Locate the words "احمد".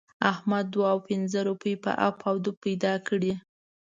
0.31-0.65